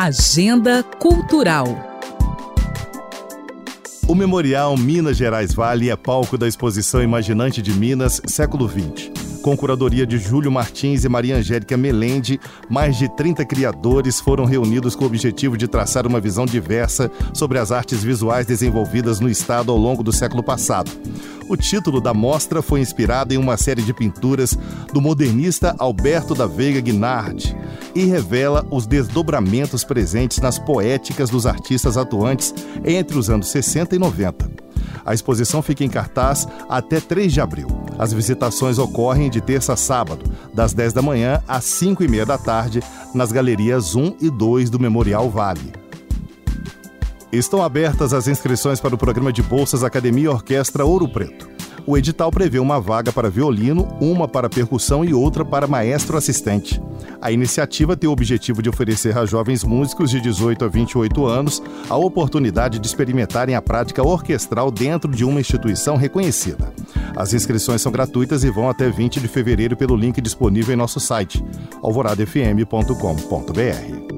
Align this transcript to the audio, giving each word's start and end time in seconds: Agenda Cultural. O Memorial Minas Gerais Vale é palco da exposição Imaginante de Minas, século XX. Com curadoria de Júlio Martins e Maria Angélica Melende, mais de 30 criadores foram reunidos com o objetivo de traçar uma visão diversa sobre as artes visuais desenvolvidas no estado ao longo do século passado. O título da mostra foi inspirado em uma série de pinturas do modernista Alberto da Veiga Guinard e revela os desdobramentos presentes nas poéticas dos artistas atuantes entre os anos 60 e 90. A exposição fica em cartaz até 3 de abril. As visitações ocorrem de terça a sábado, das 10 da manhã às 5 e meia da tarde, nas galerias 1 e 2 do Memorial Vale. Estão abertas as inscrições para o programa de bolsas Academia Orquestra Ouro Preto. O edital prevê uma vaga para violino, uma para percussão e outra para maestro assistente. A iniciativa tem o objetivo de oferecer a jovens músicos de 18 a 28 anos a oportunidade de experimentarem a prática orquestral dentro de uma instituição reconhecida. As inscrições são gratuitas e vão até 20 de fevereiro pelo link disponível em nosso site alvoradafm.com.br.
Agenda 0.00 0.84
Cultural. 0.84 1.66
O 4.06 4.14
Memorial 4.14 4.76
Minas 4.76 5.16
Gerais 5.16 5.52
Vale 5.52 5.90
é 5.90 5.96
palco 5.96 6.38
da 6.38 6.46
exposição 6.46 7.02
Imaginante 7.02 7.60
de 7.60 7.72
Minas, 7.72 8.22
século 8.24 8.68
XX. 8.68 9.10
Com 9.42 9.56
curadoria 9.56 10.06
de 10.06 10.16
Júlio 10.16 10.52
Martins 10.52 11.02
e 11.02 11.08
Maria 11.08 11.34
Angélica 11.34 11.76
Melende, 11.76 12.38
mais 12.70 12.96
de 12.96 13.08
30 13.16 13.44
criadores 13.44 14.20
foram 14.20 14.44
reunidos 14.44 14.94
com 14.94 15.02
o 15.02 15.08
objetivo 15.08 15.56
de 15.56 15.66
traçar 15.66 16.06
uma 16.06 16.20
visão 16.20 16.46
diversa 16.46 17.10
sobre 17.34 17.58
as 17.58 17.72
artes 17.72 18.00
visuais 18.04 18.46
desenvolvidas 18.46 19.18
no 19.18 19.28
estado 19.28 19.72
ao 19.72 19.76
longo 19.76 20.04
do 20.04 20.12
século 20.12 20.44
passado. 20.44 20.92
O 21.48 21.56
título 21.56 22.00
da 22.00 22.14
mostra 22.14 22.62
foi 22.62 22.78
inspirado 22.78 23.34
em 23.34 23.36
uma 23.36 23.56
série 23.56 23.82
de 23.82 23.92
pinturas 23.92 24.56
do 24.92 25.00
modernista 25.00 25.74
Alberto 25.76 26.36
da 26.36 26.46
Veiga 26.46 26.80
Guinard 26.80 27.56
e 27.98 28.04
revela 28.04 28.64
os 28.70 28.86
desdobramentos 28.86 29.82
presentes 29.82 30.38
nas 30.38 30.56
poéticas 30.56 31.30
dos 31.30 31.46
artistas 31.46 31.96
atuantes 31.96 32.54
entre 32.84 33.18
os 33.18 33.28
anos 33.28 33.48
60 33.48 33.96
e 33.96 33.98
90. 33.98 34.48
A 35.04 35.12
exposição 35.12 35.60
fica 35.60 35.82
em 35.82 35.88
cartaz 35.88 36.46
até 36.68 37.00
3 37.00 37.32
de 37.32 37.40
abril. 37.40 37.66
As 37.98 38.12
visitações 38.12 38.78
ocorrem 38.78 39.28
de 39.28 39.40
terça 39.40 39.72
a 39.72 39.76
sábado, 39.76 40.30
das 40.54 40.72
10 40.72 40.92
da 40.92 41.02
manhã 41.02 41.42
às 41.48 41.64
5 41.64 42.04
e 42.04 42.08
meia 42.08 42.24
da 42.24 42.38
tarde, 42.38 42.80
nas 43.12 43.32
galerias 43.32 43.96
1 43.96 44.14
e 44.20 44.30
2 44.30 44.70
do 44.70 44.78
Memorial 44.78 45.28
Vale. 45.28 45.72
Estão 47.32 47.64
abertas 47.64 48.12
as 48.12 48.28
inscrições 48.28 48.80
para 48.80 48.94
o 48.94 48.98
programa 48.98 49.32
de 49.32 49.42
bolsas 49.42 49.82
Academia 49.82 50.30
Orquestra 50.30 50.84
Ouro 50.84 51.08
Preto. 51.08 51.57
O 51.88 51.96
edital 51.96 52.30
prevê 52.30 52.58
uma 52.58 52.78
vaga 52.78 53.10
para 53.10 53.30
violino, 53.30 53.88
uma 53.98 54.28
para 54.28 54.50
percussão 54.50 55.02
e 55.02 55.14
outra 55.14 55.42
para 55.42 55.66
maestro 55.66 56.18
assistente. 56.18 56.78
A 57.18 57.32
iniciativa 57.32 57.96
tem 57.96 58.10
o 58.10 58.12
objetivo 58.12 58.60
de 58.60 58.68
oferecer 58.68 59.16
a 59.16 59.24
jovens 59.24 59.64
músicos 59.64 60.10
de 60.10 60.20
18 60.20 60.66
a 60.66 60.68
28 60.68 61.24
anos 61.24 61.62
a 61.88 61.96
oportunidade 61.96 62.78
de 62.78 62.86
experimentarem 62.86 63.54
a 63.54 63.62
prática 63.62 64.06
orquestral 64.06 64.70
dentro 64.70 65.10
de 65.10 65.24
uma 65.24 65.40
instituição 65.40 65.96
reconhecida. 65.96 66.74
As 67.16 67.32
inscrições 67.32 67.80
são 67.80 67.90
gratuitas 67.90 68.44
e 68.44 68.50
vão 68.50 68.68
até 68.68 68.90
20 68.90 69.18
de 69.18 69.26
fevereiro 69.26 69.74
pelo 69.74 69.96
link 69.96 70.20
disponível 70.20 70.74
em 70.74 70.76
nosso 70.76 71.00
site 71.00 71.42
alvoradafm.com.br. 71.82 74.17